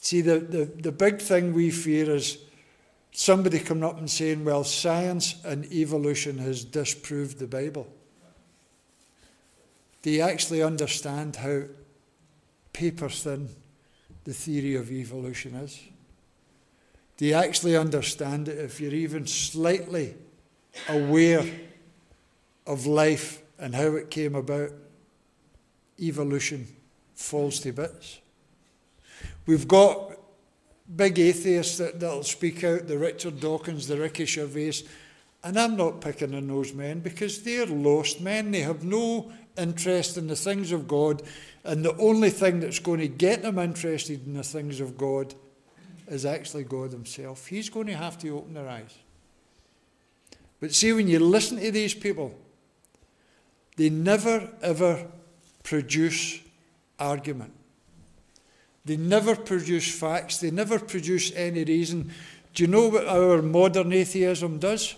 [0.00, 2.38] See, the, the, the big thing we fear is
[3.12, 7.86] somebody coming up and saying, well, science and evolution has disproved the Bible.
[10.00, 11.64] Do you actually understand how
[12.72, 13.50] paper thin
[14.28, 15.80] the theory of evolution is?
[17.16, 20.16] Do you actually understand it if you're even slightly
[20.86, 21.46] aware
[22.66, 24.68] of life and how it came about?
[25.98, 26.66] Evolution
[27.14, 28.18] falls to bits.
[29.46, 30.18] We've got
[30.94, 34.82] big atheists that, that'll speak out, the Richard Dawkins, the Ricky Gervais,
[35.42, 38.50] and I'm not picking on those men because they're lost men.
[38.50, 41.22] They have no interest in the things of God,
[41.64, 45.34] and the only thing that's going to get them interested in the things of God
[46.06, 47.46] is actually God Himself.
[47.46, 48.96] He's going to have to open their eyes.
[50.60, 52.34] But see, when you listen to these people,
[53.76, 55.06] they never ever
[55.62, 56.40] produce
[56.98, 57.52] argument.
[58.84, 62.10] They never produce facts, they never produce any reason.
[62.54, 64.94] Do you know what our modern atheism does?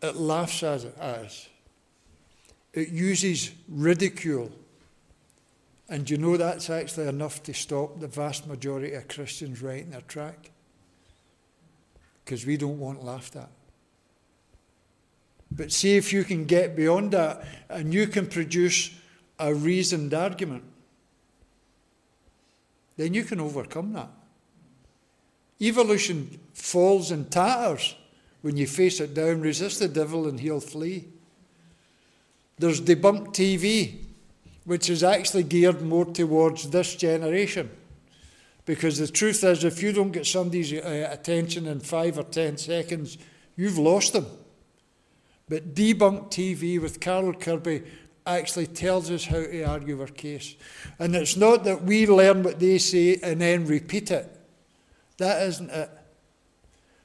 [0.00, 1.48] It laughs at us.
[2.72, 4.52] It uses ridicule.
[5.88, 9.90] And you know that's actually enough to stop the vast majority of Christians right in
[9.90, 10.50] their track?
[12.24, 13.50] Because we don't want laughed at.
[15.50, 18.90] But see if you can get beyond that and you can produce
[19.38, 20.64] a reasoned argument.
[22.96, 24.10] Then you can overcome that.
[25.60, 27.94] Evolution falls in tatters
[28.42, 29.40] when you face it down.
[29.40, 31.06] Resist the devil and he'll flee.
[32.58, 34.05] There's debunked TV,
[34.66, 37.70] which is actually geared more towards this generation.
[38.64, 42.58] Because the truth is, if you don't get somebody's uh, attention in five or ten
[42.58, 43.16] seconds,
[43.56, 44.26] you've lost them.
[45.48, 47.84] But Debunk TV with Carol Kirby
[48.26, 50.56] actually tells us how to argue our case.
[50.98, 54.28] And it's not that we learn what they say and then repeat it.
[55.18, 55.90] That isn't it.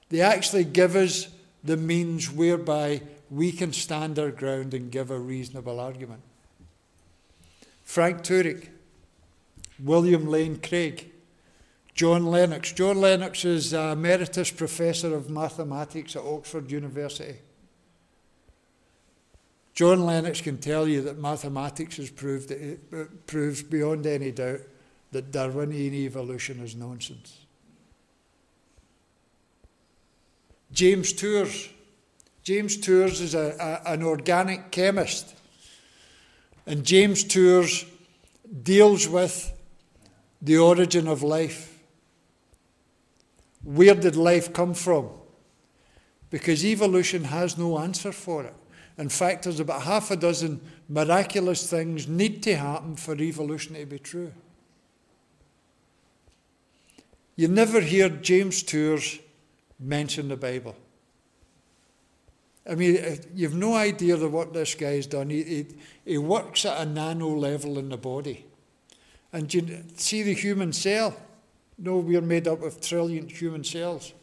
[0.09, 1.27] They actually give us
[1.63, 6.23] the means whereby we can stand our ground and give a reasonable argument.
[7.91, 8.69] Frank Turek,
[9.77, 11.11] William Lane Craig,
[11.93, 12.71] John Lennox.
[12.71, 17.39] John Lennox is emeritus professor of mathematics at Oxford University.
[19.73, 24.61] John Lennox can tell you that mathematics has proved it uh, proves beyond any doubt
[25.11, 27.45] that Darwinian evolution is nonsense.
[30.71, 31.67] James Tours.
[32.41, 35.35] James Tours is a, a, an organic chemist.
[36.65, 37.85] And James Tours
[38.63, 39.51] deals with
[40.41, 41.79] the origin of life.
[43.63, 45.09] Where did life come from?
[46.29, 48.55] Because evolution has no answer for it.
[48.97, 53.85] In fact, there's about half a dozen miraculous things need to happen for evolution to
[53.85, 54.31] be true.
[57.35, 59.19] You never hear James Tours
[59.79, 60.75] mention the Bible.
[62.69, 65.29] I mean, you've no idea of what this guy's done.
[65.29, 65.65] He, he,
[66.05, 68.45] he works at a nano level in the body.
[69.33, 71.15] And you see the human cell?
[71.77, 74.13] No, we're made up of trillion human cells.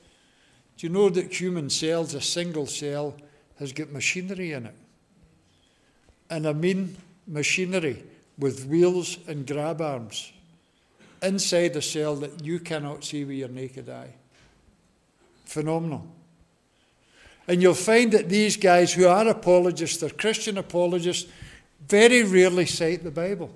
[0.76, 3.16] Do you know that human cells, a single cell,
[3.59, 4.74] has got machinery in it.
[6.30, 8.05] And I mean machinery
[8.39, 10.32] with wheels and grab arms
[11.22, 14.14] inside a cell that you cannot see with your naked eye.
[15.45, 16.07] Phenomenal.
[17.49, 21.30] And you'll find that these guys who are apologists, they're Christian apologists,
[21.88, 23.51] very rarely cite the Bible.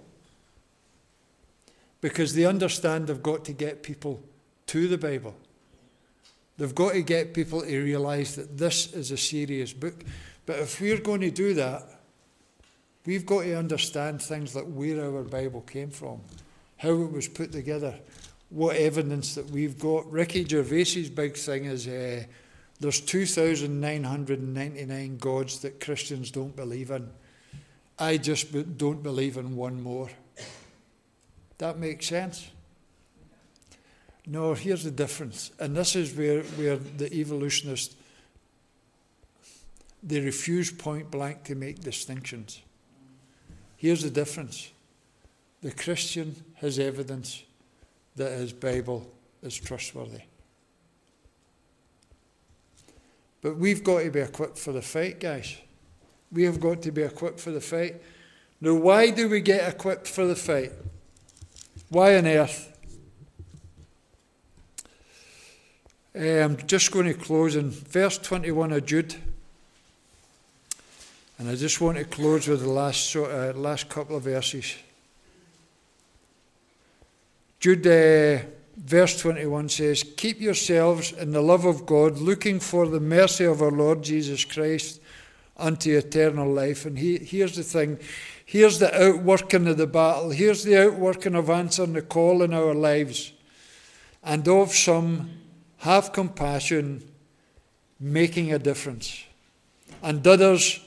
[2.01, 4.22] Because they understand they've got to get people
[4.68, 5.36] to the Bible.
[6.57, 10.03] They've got to get people to realise that this is a serious book.
[10.47, 11.82] But if we're going to do that,
[13.05, 16.20] we've got to understand things like where our Bible came from,
[16.78, 17.95] how it was put together,
[18.49, 20.11] what evidence that we've got.
[20.11, 22.24] Ricky Gervais's big thing is uh,
[22.83, 27.09] there's 2,999 gods that Christians don't believe in.
[27.99, 30.09] I just don't believe in one more.
[31.59, 32.49] That makes sense.
[34.26, 35.53] No, here's the difference.
[35.61, 37.95] And this is where, where the evolutionists
[40.03, 42.61] they refuse point blank to make distinctions.
[43.76, 44.72] Here's the difference.
[45.61, 47.45] The Christian has evidence
[48.16, 49.09] that his Bible
[49.41, 50.22] is trustworthy.
[53.43, 55.57] But we've got to be equipped for the fight, guys.
[56.30, 58.01] We have got to be equipped for the fight.
[58.61, 60.72] Now, why do we get equipped for the fight?
[61.88, 62.68] Why on earth?
[66.14, 69.16] Eh, I'm just going to close in verse 21 of Jude.
[71.38, 74.76] And I just want to close with the last, uh, last couple of verses.
[77.59, 78.45] Jude, uh,
[78.77, 83.62] verse 21 says, Keep yourselves in the love of God, looking for the mercy of
[83.62, 85.01] our Lord Jesus Christ
[85.57, 86.87] unto eternal life.
[86.87, 87.99] And he, here's the thing
[88.45, 92.75] here's the outworking of the battle, here's the outworking of answering the call in our
[92.75, 93.33] lives.
[94.23, 95.31] And of some
[95.79, 97.03] have compassion,
[97.99, 99.25] making a difference.
[100.03, 100.81] And others,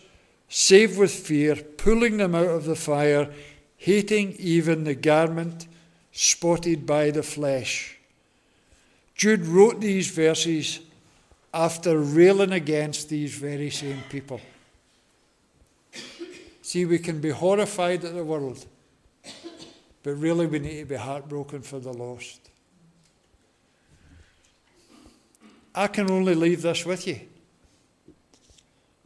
[0.48, 3.30] save with fear, pulling them out of the fire,
[3.78, 5.68] hating even the garment
[6.16, 7.98] spotted by the flesh.
[9.16, 10.80] Jude wrote these verses
[11.54, 14.40] after railing against these very same people.
[16.62, 18.66] See, we can be horrified at the world,
[20.04, 22.50] but really we need to be heartbroken for the lost.
[25.76, 27.20] I can only leave this with you.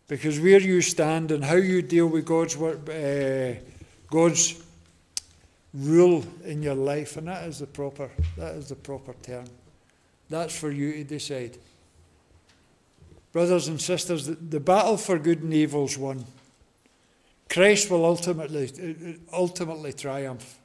[0.08, 3.56] Because where you stand and how you deal with God's, uh,
[4.10, 4.62] God's
[5.74, 9.46] rule in your life, and that is the proper, that is the proper term.
[10.30, 11.58] That's for you to decide.
[13.32, 16.26] Brothers and sisters, the, the battle for good and evil is won.
[17.50, 20.58] Christ will ultimately, ultimately triumph.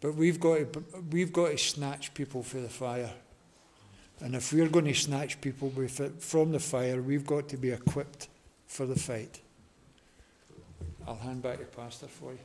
[0.00, 3.10] But we've got, to, we've got to snatch people for the fire.
[4.20, 5.72] And if we're going to snatch people
[6.18, 8.28] from the fire, we've got to be equipped
[8.66, 9.40] for the fight.
[11.06, 12.38] I'll hand back to Pastor for you.